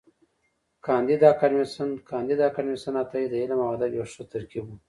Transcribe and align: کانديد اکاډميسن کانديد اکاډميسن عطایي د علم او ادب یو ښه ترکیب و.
کانديد 0.85 1.21
اکاډميسن 1.31 1.89
کانديد 2.09 2.39
اکاډميسن 2.47 2.93
عطایي 3.03 3.27
د 3.29 3.33
علم 3.41 3.59
او 3.63 3.69
ادب 3.75 3.91
یو 3.97 4.05
ښه 4.13 4.23
ترکیب 4.33 4.63
و. 4.67 4.71